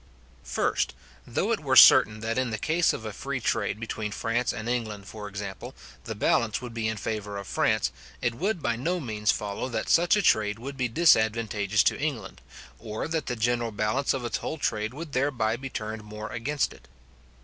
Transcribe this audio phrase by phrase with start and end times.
[0.41, 0.95] First,
[1.27, 4.67] Though it were certain that in the case of a free trade between France and
[4.67, 8.99] England, for example, the balance would be in favour of France, it would by no
[8.99, 12.41] means follow that such a trade would be disadvantageous to England,
[12.79, 16.73] or that the general balance of its whole trade would thereby be turned more against
[16.73, 16.87] it.